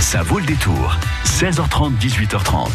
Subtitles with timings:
[0.00, 0.96] Ça vaut le détour.
[1.24, 2.68] 16h30, 18h30.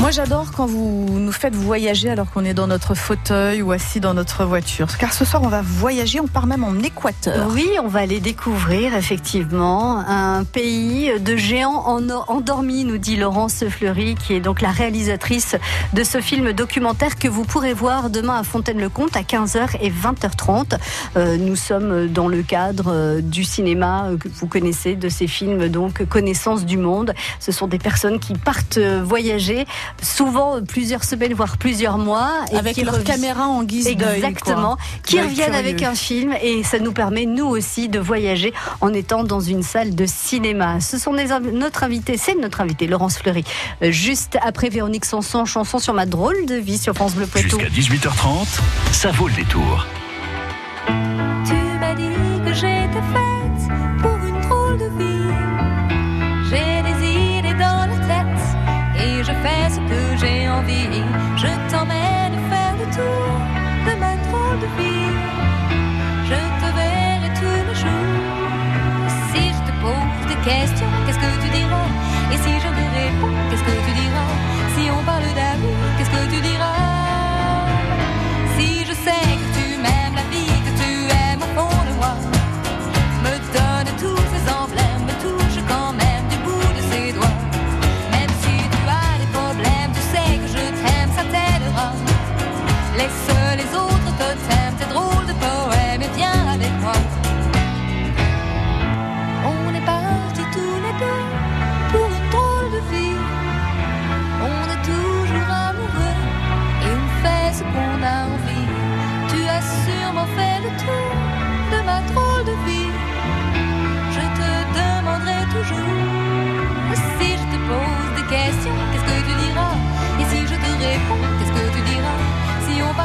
[0.00, 4.00] Moi, j'adore quand vous nous faites voyager alors qu'on est dans notre fauteuil ou assis
[4.00, 4.86] dans notre voiture.
[4.98, 7.48] Car ce soir, on va voyager, on part même en Équateur.
[7.54, 11.86] Oui, on va aller découvrir effectivement un pays de géants
[12.28, 15.56] endormis, nous dit Laurence Fleury, qui est donc la réalisatrice
[15.94, 20.76] de ce film documentaire que vous pourrez voir demain à Fontaine-le-Comte à 15h et 20h30.
[21.16, 25.68] Euh, nous sommes dans le cadre euh, du cinéma que vous connaissez, de ces films,
[25.68, 27.14] donc Connaissance du monde.
[27.40, 29.66] Ce sont des personnes qui partent euh, voyager,
[30.02, 32.30] souvent plusieurs semaines, voire plusieurs mois.
[32.52, 34.16] Et avec leur caméra en guise d'œil.
[34.16, 34.76] Exactement.
[35.04, 39.24] Qui reviennent avec un film et ça nous permet, nous aussi, de voyager en étant
[39.24, 40.80] dans une salle de cinéma.
[40.80, 43.44] Ce sont notre invité, c'est notre invité, Laurence Fleury.
[43.82, 47.58] Euh, juste après Véronique Sanson, chanson sur ma drôle de vie sur France Bleu Poitou.
[47.58, 48.46] Jusqu'à 18h30,
[48.92, 49.86] ça vaut le détour.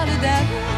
[0.08, 0.77] Si on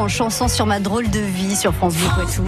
[0.00, 2.42] Sanson, chanson sur ma drôle de vie sur France Bleu Poitou.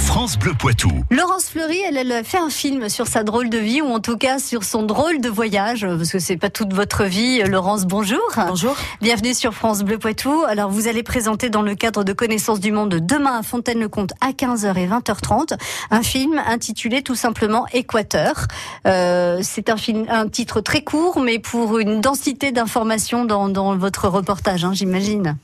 [0.00, 0.90] France Bleu Poitou.
[1.10, 4.40] Laurence Fleury, elle, fait un film sur sa drôle de vie, ou en tout cas
[4.40, 7.42] sur son drôle de voyage, parce que c'est pas toute votre vie.
[7.44, 8.20] Laurence, bonjour.
[8.48, 8.76] Bonjour.
[9.00, 10.42] Bienvenue sur France Bleu Poitou.
[10.48, 14.32] Alors, vous allez présenter dans le cadre de Connaissance du Monde demain à Fontaine-le-Comte à
[14.32, 15.56] 15h et 20h30
[15.90, 18.46] un film intitulé tout simplement Équateur.
[18.86, 23.76] Euh, c'est un film, un titre très court, mais pour une densité d'informations dans, dans
[23.76, 25.36] votre reportage, hein, j'imagine.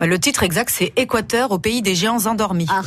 [0.00, 2.66] Bah, le titre exact, c'est Équateur au pays des géants endormis.
[2.68, 2.82] Ah.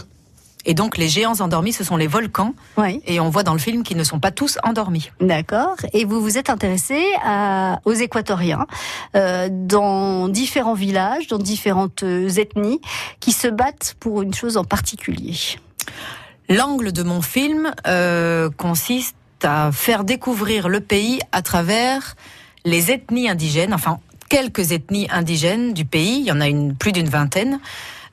[0.65, 2.53] Et donc, les géants endormis, ce sont les volcans.
[2.77, 3.01] Oui.
[3.05, 5.09] Et on voit dans le film qu'ils ne sont pas tous endormis.
[5.21, 5.77] D'accord.
[5.93, 8.67] Et vous vous êtes intéressé à, aux Équatoriens
[9.15, 12.81] euh, dans différents villages, dans différentes euh, ethnies,
[13.19, 15.35] qui se battent pour une chose en particulier.
[16.49, 22.15] L'angle de mon film euh, consiste à faire découvrir le pays à travers
[22.65, 26.91] les ethnies indigènes, enfin quelques ethnies indigènes du pays, il y en a une, plus
[26.91, 27.59] d'une vingtaine,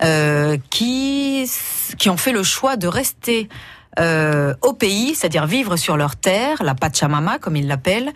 [0.03, 1.51] euh, qui,
[1.99, 3.49] qui ont fait le choix de rester
[3.99, 8.13] euh, au pays, c'est-à-dire vivre sur leur terre, la Pachamama comme ils l'appellent,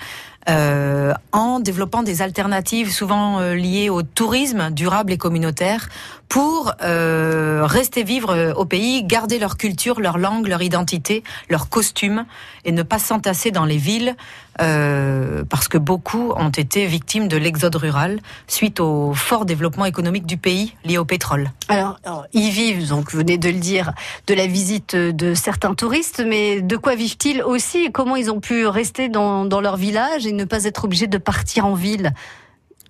[0.49, 5.91] euh, en développant des alternatives souvent euh, liées au tourisme durable et communautaire
[6.29, 12.25] pour euh, rester vivre au pays, garder leur culture, leur langue, leur identité, leur costume
[12.64, 14.17] et ne pas s'entasser dans les villes
[14.61, 20.26] euh, parce que beaucoup ont été victimes de l'exode rural suite au fort développement économique
[20.26, 21.50] du pays lié au pétrole.
[21.69, 21.99] Alors,
[22.32, 23.93] ils vivent, donc vous venez de le dire,
[24.26, 28.67] de la visite de certains touristes, mais de quoi vivent-ils aussi Comment ils ont pu
[28.67, 32.12] rester dans, dans leur village et ne pas être obligés de partir en ville?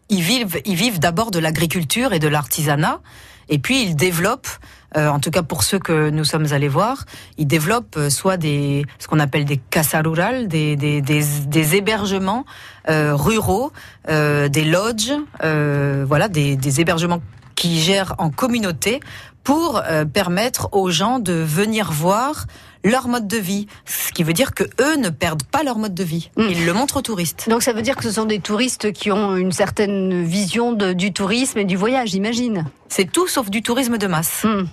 [0.08, 3.00] Ils vivent, ils vivent d'abord de l'agriculture et de l'artisanat.
[3.48, 4.48] Et puis ils développent
[4.96, 7.04] euh, en tout cas pour ceux que nous sommes allés voir,
[7.38, 11.76] ils développent euh, soit des ce qu'on appelle des casa rurales, des, des, des, des
[11.76, 12.44] hébergements
[12.88, 13.72] euh, ruraux,
[14.08, 15.12] euh, des lodges,
[15.44, 17.20] euh, voilà, des, des hébergements
[17.54, 19.00] qui gèrent en communauté
[19.44, 22.46] pour euh, permettre aux gens de venir voir
[22.82, 25.92] leur mode de vie, ce qui veut dire que eux ne perdent pas leur mode
[25.94, 26.31] de vie.
[26.38, 26.42] Mm.
[26.50, 27.46] Ils le montrent aux touristes.
[27.50, 30.94] Donc ça veut dire que ce sont des touristes qui ont une certaine vision de-
[30.94, 32.64] du tourisme et du voyage, j'imagine.
[32.88, 34.44] C'est tout sauf du tourisme de masse.
[34.44, 34.64] Hmm.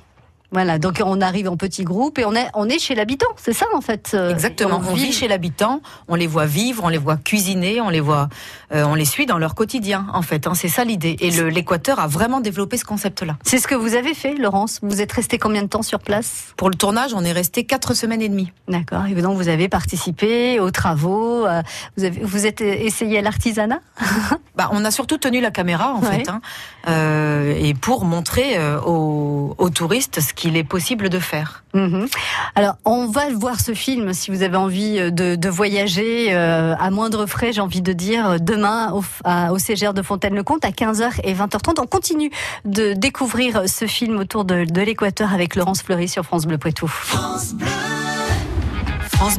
[0.52, 3.52] Voilà, donc on arrive en petit groupe et on est, on est chez l'habitant, c'est
[3.52, 4.12] ça en fait.
[4.14, 4.82] euh, Exactement.
[4.88, 8.30] On vit chez l'habitant, on les voit vivre, on les voit cuisiner, on les voit,
[8.74, 10.08] euh, on les suit dans leur quotidien.
[10.14, 11.18] En fait, hein, c'est ça l'idée.
[11.20, 13.36] Et l'Équateur a vraiment développé ce concept-là.
[13.44, 14.80] C'est ce que vous avez fait, Laurence?
[14.84, 16.54] Vous êtes resté combien de temps sur place?
[16.56, 18.52] Pour le tournage, on est resté quatre semaines et demie.
[18.70, 19.06] D'accord.
[19.06, 21.46] Et donc vous avez participé aux travaux.
[21.46, 21.62] euh,
[21.98, 23.82] Vous avez, vous êtes essayé à l'artisanat?
[24.56, 26.24] Bah, on a surtout tenu la caméra en Ouais.
[26.24, 26.42] fait, hein,
[26.88, 28.58] euh, et pour montrer
[28.88, 31.64] aux, aux touristes ce qu'il est possible de faire.
[31.74, 32.08] Mhm.
[32.56, 36.76] Alors, on va voir ce film si vous avez envie euh, de, de voyager euh,
[36.80, 40.70] à moindre frais, j'ai envie de dire, demain au, à- au CGR de Fontaine-le-Comte à
[40.70, 41.82] 15h et 20h30.
[41.82, 42.32] On continue
[42.64, 46.88] de découvrir ce film autour de, de l'Équateur avec Laurence Fleury sur France Bleu Poitou.
[46.88, 47.54] France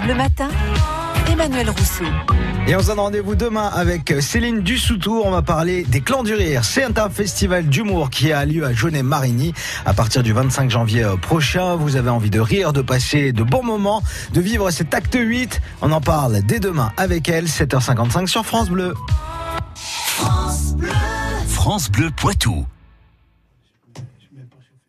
[0.00, 0.48] Bleu Matin,
[1.38, 2.04] Emmanuel Rousseau.
[2.66, 5.24] Et on se donne rendez-vous demain avec Céline Dussoutour.
[5.24, 6.64] On va parler des Clans du Rire.
[6.64, 9.54] C'est un festival d'humour qui a lieu à Jaunet-Marigny
[9.86, 11.76] à partir du 25 janvier euh, prochain.
[11.76, 14.02] Vous avez envie de rire, de passer de bons moments,
[14.32, 15.60] de vivre cet acte 8.
[15.80, 18.94] On en parle dès demain avec elle, 7h55 sur France Bleu.
[21.46, 22.66] France Bleu Poitou.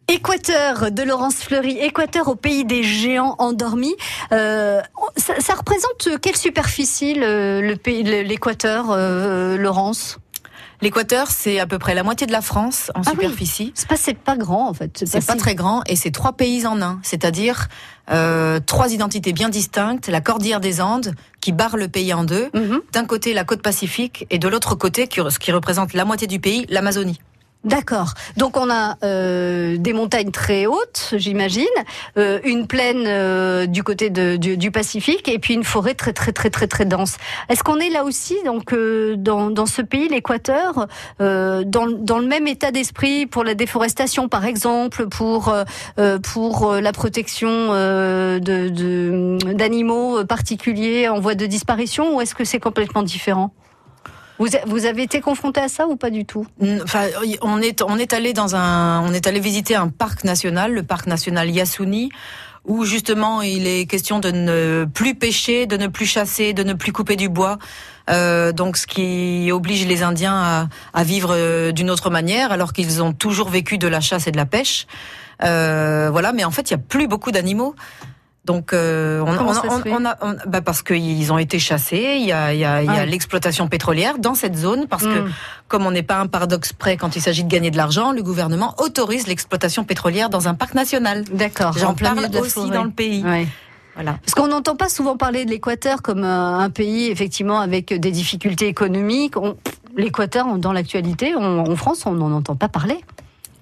[0.09, 3.95] Équateur de Laurence Fleury, Équateur au pays des géants endormis.
[4.31, 4.81] Euh,
[5.15, 10.17] ça, ça représente quelle superficie le, le pays, le- l'Équateur, euh, Laurence?
[10.81, 13.23] L'Équateur, c'est à peu près la moitié de la France en Ah oui.
[13.25, 13.71] superficie.
[13.75, 15.03] C'est pas, c'est pas grand en fait.
[15.05, 17.67] C'est pas si- très grand et c'est trois pays en un, c'est-à-dire
[18.11, 20.07] euh, trois identités bien distinctes.
[20.07, 22.49] La cordillère des Andes qui barre le pays en deux.
[22.55, 22.79] Mhm.
[22.93, 26.39] D'un côté la côte pacifique et de l'autre côté, ce qui représente la moitié du
[26.39, 27.19] pays, l'Amazonie.
[27.65, 28.13] D'accord.
[28.37, 31.65] Donc on a euh, des montagnes très hautes, j'imagine,
[32.17, 36.13] euh, une plaine euh, du côté de- du, du Pacifique et puis une forêt très
[36.13, 37.17] très très très très dense.
[37.49, 40.87] Est-ce qu'on est là aussi donc euh, dans, dans ce pays, l'Équateur,
[41.19, 45.53] euh, dans, dans le même état d'esprit pour la déforestation par exemple, pour
[45.97, 52.59] euh, pour la protection de- d'animaux particuliers en voie de disparition ou est-ce que c'est
[52.61, 53.51] complètement différent?
[54.39, 56.47] Vous, vous avez été confronté à ça ou pas du tout?
[56.83, 57.05] Enfin,
[57.41, 60.83] on est on est allé dans un on est allé visiter un parc national, le
[60.83, 62.09] parc national Yasuni,
[62.65, 66.73] où justement il est question de ne plus pêcher, de ne plus chasser, de ne
[66.73, 67.59] plus couper du bois.
[68.09, 72.73] Euh, donc, ce qui oblige les Indiens à, à vivre euh, d'une autre manière, alors
[72.73, 74.87] qu'ils ont toujours vécu de la chasse et de la pêche.
[75.43, 77.75] Euh, voilà, mais en fait, il y a plus beaucoup d'animaux.
[78.45, 82.15] Donc, euh, on, on- on- a, on- bah parce qu'ils ont été chassés.
[82.19, 83.05] Il y a, il y a, il y a Ah.
[83.05, 85.31] l'exploitation pétrolière dans cette zone, parce que Mm.
[85.67, 88.23] comme on n'est pas un paradoxe près quand il s'agit de gagner de l'argent, le
[88.23, 91.25] gouvernement autorise l'exploitation pétrolière dans un parc national.
[91.25, 91.73] D'accord.
[91.77, 92.69] J'en parle aussi forêt.
[92.71, 93.23] dans le pays.
[93.23, 93.45] Ouais.
[93.95, 94.17] Voilà.
[94.23, 98.11] Parce qu'on n'entend pas souvent parler de l'Équateur comme euh, un pays effectivement avec des
[98.11, 99.35] difficultés économiques.
[99.37, 99.57] On-
[99.97, 103.03] L'Équateur, dans l'actualité, en France, on n'en entend pas parler.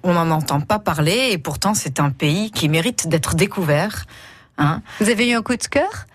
[0.04, 4.04] On n'en entend pas parler et pourtant c'est un pays qui mérite d'être découvert.
[4.58, 4.82] Hein.
[5.00, 6.06] Vous avez eu un coup de cœur?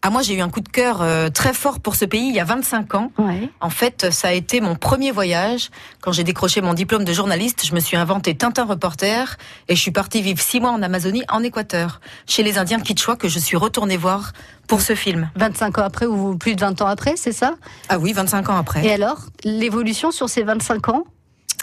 [0.00, 2.34] Ah, moi j'ai eu un coup de cœur euh, très fort pour ce pays il
[2.34, 3.10] y a 25 ans.
[3.18, 3.50] Ouais.
[3.60, 5.70] En fait, ça a été mon premier voyage.
[6.00, 9.36] Quand j'ai décroché mon diplôme de journaliste, je me suis inventé Tintin reporter
[9.66, 13.16] et je suis partie vivre six mois en Amazonie, en Équateur, chez les Indiens Quichua
[13.16, 14.32] que je suis retournée voir
[14.68, 15.30] pour ce film.
[15.34, 17.56] 25 ans après ou plus de 20 ans après, c'est ça?
[17.88, 18.86] Ah oui, 25 ans après.
[18.86, 21.04] Et alors, l'évolution sur ces 25 ans?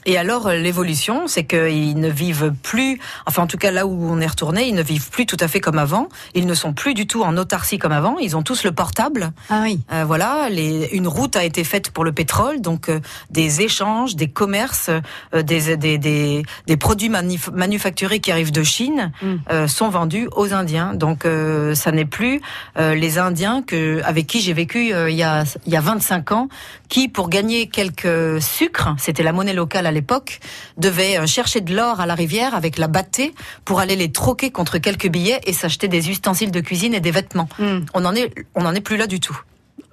[0.05, 4.07] Et alors, euh, l'évolution, c'est qu'ils ne vivent plus, enfin en tout cas là où
[4.11, 6.09] on est retourné, ils ne vivent plus tout à fait comme avant.
[6.33, 8.17] Ils ne sont plus du tout en autarcie comme avant.
[8.19, 9.31] Ils ont tous le portable.
[9.49, 9.79] Ah oui.
[9.91, 12.99] Euh, voilà, les, une route a été faite pour le pétrole, donc euh,
[13.31, 14.89] des échanges, des commerces,
[15.33, 19.35] euh, des, des, des, des produits manuf- manufacturés qui arrivent de Chine Mm.
[19.51, 20.93] euh, sont vendus aux Indiens.
[20.93, 22.41] Donc euh, ça n'est plus
[22.77, 25.81] euh, les Indiens que, avec qui j'ai vécu euh, il, y a, il y a
[25.81, 26.49] 25 ans,
[26.89, 30.39] qui pour gagner quelques sucres, c'était la monnaie locale à l'époque,
[30.77, 33.33] devaient euh, chercher de l'or à la rivière avec la battée
[33.65, 37.11] pour aller les troquer contre quelques billets et s'acheter des ustensiles de cuisine et des
[37.11, 37.49] vêtements.
[37.57, 37.79] Hmm.
[37.95, 39.39] On en est, on en est plus là du tout.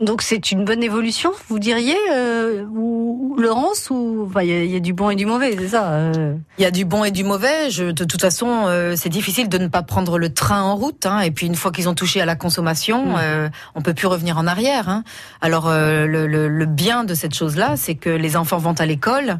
[0.00, 4.64] Donc c'est une bonne évolution, vous diriez, euh, ou, Laurence ou enfin, il y, a-
[4.64, 5.90] il y a du bon et du mauvais, c'est ça.
[5.92, 6.34] euh.
[6.58, 7.70] Il y a du bon et du mauvais.
[7.70, 11.06] Je, de toute façon, euh, c'est difficile de ne pas prendre le train en route.
[11.06, 11.20] Hein.
[11.20, 13.14] Et puis une fois qu'ils ont touché à la consommation, Mm.
[13.18, 14.88] euh, on peut plus revenir en arrière.
[14.88, 15.04] Hein.
[15.40, 19.38] Alors le, le- le bien de cette chose-là, c'est que les enfants vont à l'école,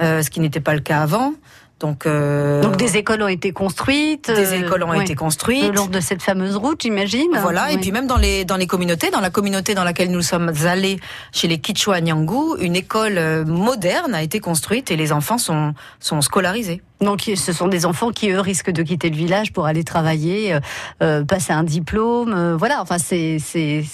[0.00, 1.34] ce qui n'était pas le cas avant.
[1.80, 4.30] Donc, euh, Donc des écoles ont été construites.
[4.30, 5.74] des euh, écoles ont ouais, été Le construites.
[5.74, 7.30] long de cette fameuse route, j'imagine.
[7.40, 10.22] Voilà, et puis même dans les dans les communautés, dans la communauté dans laquelle nous
[10.22, 10.98] sommes allés
[11.32, 15.74] chez les Kichwa Nyangu, une école euh, moderne a été construite et les enfants sont
[16.00, 16.82] sont scolarisés.
[17.00, 20.52] Donc ce sont des enfants qui eux risquent de quitter le village pour aller travailler,
[20.54, 20.60] euh,
[21.02, 22.32] euh, passer un diplôme.
[22.34, 23.38] euh, voilà, enfin c'est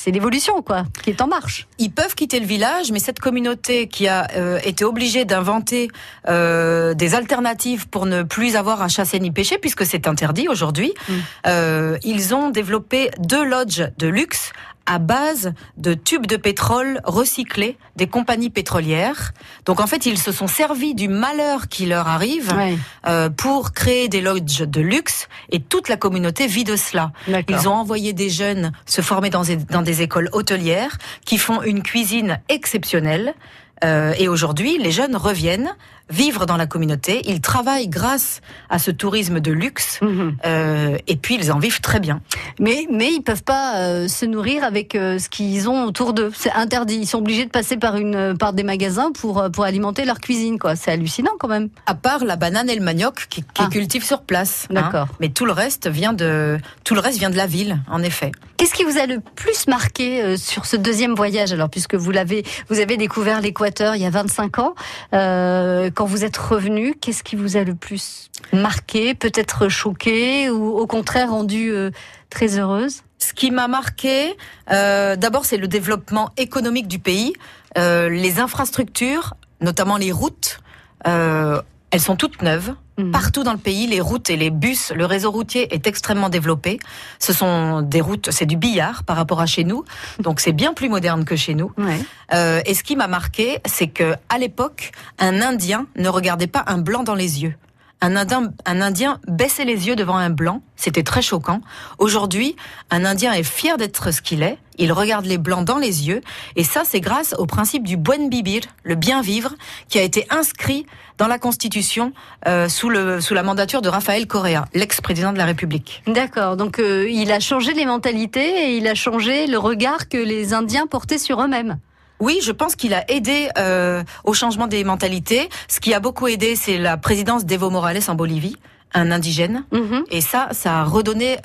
[0.06, 1.66] l'évolution quoi, qui est en marche.
[1.78, 5.88] Ils peuvent quitter le village, mais cette communauté qui a euh, été obligée d'inventer
[6.28, 10.92] euh, des alternatives pour ne plus avoir à chasser ni pêcher, puisque c'est interdit aujourd'hui,
[11.08, 11.12] Mm.
[11.46, 14.52] euh, ils ont développé deux lodges de luxe
[14.86, 19.32] à base de tubes de pétrole recyclés des compagnies pétrolières.
[19.64, 22.76] Donc en fait, ils se sont servis du malheur qui leur arrive Ouais,
[23.06, 27.12] euh, pour créer des lodges de luxe et toute la communauté vit de cela.
[27.48, 31.62] Ils ont envoyé des jeunes se former dans des, dans des écoles hôtelières qui font
[31.62, 33.34] une cuisine exceptionnelle.
[33.82, 35.70] Euh, et aujourd'hui, les jeunes reviennent
[36.10, 37.22] vivre dans la communauté.
[37.26, 39.98] Ils travaillent grâce à ce tourisme de luxe.
[40.02, 40.36] Mhm.
[40.44, 42.20] euh, et puis, ils en vivent très bien.
[42.60, 46.30] Mais mais ils peuvent pas euh, se nourrir avec euh, ce qu'ils ont autour d'eux.
[46.34, 46.96] C'est interdit.
[46.96, 50.20] Ils sont obligés de passer par une par des magasins pour euh, pour alimenter leur
[50.20, 50.76] cuisine quoi.
[50.76, 51.68] C'est hallucinant quand même.
[51.86, 53.68] À part la banane et le manioc qui, qui Ah.
[53.70, 54.66] cultivent sur place.
[54.70, 54.74] hein.
[54.74, 55.08] D'accord.
[55.20, 58.30] Mais tout le reste vient de tout le reste vient de la ville, en effet.
[58.64, 62.10] Qu'est-ce qui vous a le plus marqué euh, sur ce deuxième voyage alors puisque vous
[62.10, 64.74] l'avez vous avez découvert l'Équateur il y a 25 ans
[65.12, 70.78] euh, quand vous êtes revenu qu'est-ce qui vous a le plus marqué peut-être choqué ou
[70.78, 71.90] au contraire rendu euh,
[72.30, 73.02] très heureuse?
[73.18, 74.34] Ce qui m'a marqué,
[74.70, 77.34] euh, d'abord, c'est le développement économique du pays,
[77.76, 80.60] Euh, les infrastructures, notamment les routes.
[81.06, 82.74] euh, elles sont toutes neuves.
[82.96, 83.10] Mhm.
[83.10, 86.78] Partout dans le pays, les routes et les bus, le réseau routier est extrêmement développé.
[87.18, 89.84] Ce sont des routes, c'est du billard par rapport à chez nous,
[90.20, 91.72] donc c'est bien plus moderne que chez nous.
[91.76, 91.98] Ouais.
[92.32, 96.62] Euh, et ce qui m'a marqué, c'est que à l'époque, un Indien ne regardait pas
[96.66, 97.54] un blanc dans les yeux.
[98.00, 101.62] Un Indien, un Indien baissait les yeux devant un blanc, c'était très choquant.
[101.98, 102.54] Aujourd'hui,
[102.90, 106.20] un Indien est fier d'être ce qu'il est, il regarde les blancs dans les yeux,
[106.56, 109.54] et ça c'est grâce au principe du buen vivir, le bien vivre,
[109.88, 110.86] qui a été inscrit
[111.18, 112.12] dans la Constitution
[112.48, 116.02] euh, sous, le, sous la mandature de Rafael Correa, l'ex-président de la République.
[116.06, 120.18] D'accord, donc euh, il a changé les mentalités et il a changé le regard que
[120.18, 121.78] les Indiens portaient sur eux-mêmes.
[122.20, 125.48] Oui, je pense qu'il a aidé euh, au changement des mentalités.
[125.68, 128.56] Ce qui a beaucoup aidé, c'est la présidence d'Evo Morales en Bolivie,
[128.92, 129.64] un indigène.
[129.72, 130.04] Mhm.
[130.10, 131.38] Et ça, ça a redonné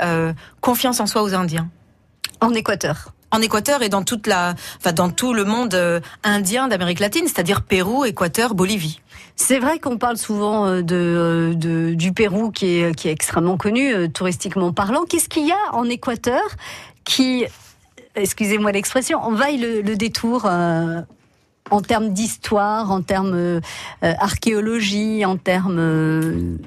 [0.62, 1.70] confiance en soi aux Indiens.
[2.40, 3.14] En Équateur.
[3.32, 7.26] En Équateur et dans toute la, enfin dans tout le monde euh, indien d'Amérique latine,
[7.28, 9.02] c'est-à-dire Pérou, Équateur, Bolivie.
[9.36, 13.12] C'est vrai qu'on parle souvent euh, de, euh, de- du Pérou qui est, qui est
[13.12, 15.04] extrêmement connu, touristiquement parlant.
[15.08, 16.42] Qu'est-ce qu'il y a en Équateur
[17.04, 17.46] qui,
[18.16, 21.02] excusez-moi l'expression, on vaille le, le détour euh,
[21.70, 23.62] en termes d'histoire, en termes euh,
[24.04, 26.58] euh, archéologie, en termes euh,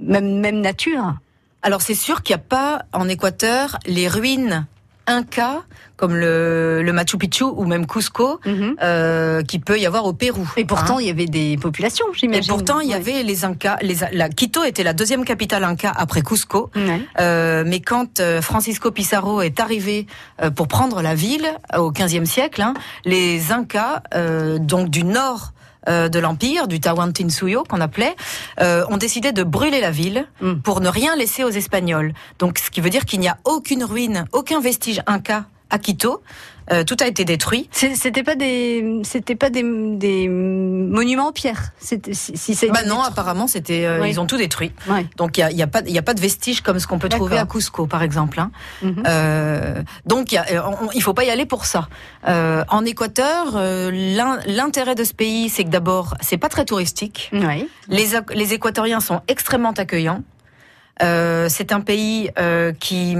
[0.00, 1.14] même, même nature?
[1.62, 4.66] Alors c'est sûr qu'il n'y a pas en Équateur les ruines
[5.06, 5.62] incas
[5.96, 8.40] comme le, le Machu Picchu ou même Cusco
[8.82, 10.50] euh, qui peut y avoir au Pérou.
[10.56, 11.02] Et pourtant, Hein.
[11.02, 12.48] il y avait des populations, et j'imagine.
[12.52, 12.96] pourtant il y Ouais.
[12.96, 13.76] avait les Incas.
[13.80, 16.70] Les, la Quito était la deuxième capitale inca après Cusco.
[16.74, 17.00] Ouais.
[17.20, 20.06] Euh, mais quand euh, Francisco Pizarro est arrivé
[20.42, 25.04] euh, pour prendre la ville euh, au XVe siècle, hein, les Incas, euh, donc du
[25.04, 25.52] nord
[25.88, 28.14] euh, de l'empire, du Tawantinsuyo qu'on appelait,
[28.60, 30.54] euh, ont décidé de brûler la ville Mm.
[30.62, 32.12] pour ne rien laisser aux Espagnols.
[32.38, 35.44] Donc, ce qui veut dire qu'il n'y a aucune ruine, aucun vestige Inca
[35.74, 36.22] à Quito.
[36.72, 37.68] Euh, tout a été détruit.
[37.72, 39.62] C'était pas des, c'était pas des,
[39.98, 41.72] des monuments en pierre.
[41.78, 42.66] Si, si.
[42.68, 44.08] Bah non, apparemment, c'était, euh, Oui.
[44.08, 44.72] ils ont tout détruit.
[45.18, 46.78] Donc il y a, il y a pas, il y a pas de vestiges comme
[46.78, 47.44] ce qu'on peut trouver à.
[47.44, 48.40] Cusco, par exemple.
[48.40, 48.50] hein.
[48.80, 49.02] Mhm.
[49.06, 51.86] Euh, donc il y a- on- il faut pas y aller pour ça.
[52.26, 57.30] En Équateur, l'in- l'intérêt de ce pays, c'est que d'abord, c'est pas très touristique.
[57.90, 60.22] Les, Équatoriens sont extrêmement accueillants.
[61.00, 62.30] C'est un pays
[62.80, 63.16] qui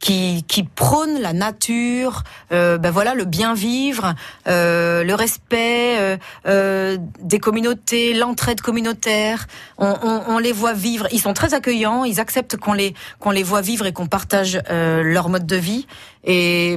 [0.00, 4.14] qui, qui prône la nature, euh, ben voilà le bien vivre,
[4.46, 9.46] euh, le respect euh, euh, des communautés, l'entraide communautaire.
[9.78, 11.06] On, on, on les voit vivre.
[11.10, 12.04] Ils sont très accueillants.
[12.04, 15.56] Ils acceptent qu'on les qu'on les voit vivre et qu'on partage euh, leur mode de
[15.56, 15.86] vie.
[16.24, 16.76] Et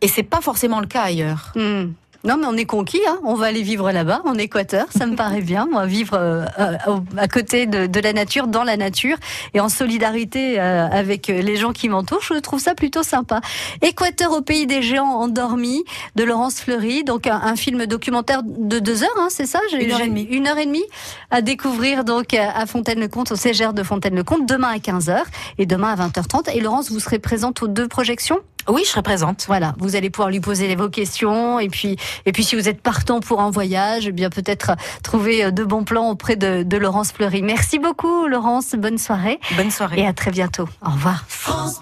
[0.00, 1.52] et c'est pas forcément le cas ailleurs.
[1.54, 1.92] Hmm.
[2.22, 3.18] Non, mais on est conquis, hein.
[3.24, 5.66] on va aller vivre là-bas, en Équateur, ça me paraît bien.
[5.70, 9.16] Moi, vivre euh, euh, au- à côté de, de la nature, dans la nature,
[9.54, 13.40] et en solidarité euh, avec les gens qui m'entourent, je trouve ça plutôt sympa.
[13.80, 15.82] Équateur au pays des géants endormis,
[16.14, 19.60] de Laurence Fleury, donc un, un film documentaire de deux heures, hein, c'est ça?
[19.70, 20.22] J'ai- Une heure et demie.
[20.30, 20.84] Une heure et demie
[21.30, 25.22] à découvrir donc à à Fontaine-le-Comte, au CGR de Fontaine-le-Comte, demain à 15h
[25.56, 26.50] et demain à 20h30.
[26.54, 28.40] Et Laurence, vous serez présente aux deux projections?
[28.68, 29.44] Oui, je serai présente.
[29.46, 32.80] Voilà, vous allez pouvoir lui poser vos questions et puis et puis si vous êtes
[32.82, 36.76] partant pour un voyage, eh bien peut-être trouver euh, de bons plans auprès de, de
[36.76, 37.42] Laurence Fleury.
[37.42, 40.00] Merci beaucoup Laurence, bonne soirée Bonne soirée.
[40.00, 40.68] et à très bientôt.
[40.86, 41.24] Au revoir.
[41.28, 41.80] France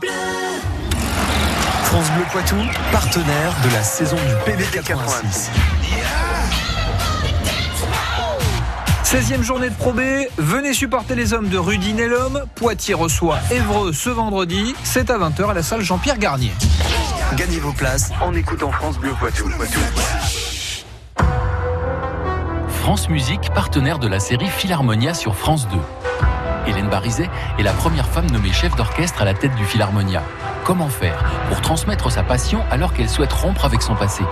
[2.15, 2.57] Bleu Poitou,
[2.93, 5.49] partenaire de la saison du PB86.
[9.11, 10.00] 16e journée de Pro B,
[10.37, 12.45] venez supporter les hommes de Rudy Nellum.
[12.55, 14.75] Poitiers reçoit Évreux ce vendredi.
[14.85, 16.53] C'est à 20h à la salle Jean-Pierre Garnier.
[17.35, 19.49] Gagnez vos places en écoutant France Bleu Poitou.
[22.83, 25.79] France Musique, partenaire de la série Philharmonia sur France 2.
[26.67, 30.23] Hélène Barizet est la première femme nommée chef d'orchestre à la tête du Philharmonia.
[30.65, 34.23] Comment faire pour transmettre sa passion alors qu'elle souhaite rompre avec son passé?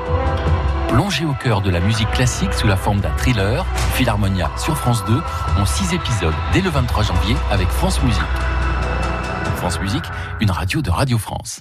[0.89, 5.05] Plongée au cœur de la musique classique sous la forme d'un thriller, Philharmonia sur France
[5.07, 5.21] 2
[5.59, 8.23] en 6 épisodes dès le 23 janvier avec France Musique.
[9.57, 10.05] France Musique,
[10.41, 11.61] une radio de Radio France.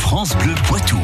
[0.00, 0.98] France Bleu Poitou.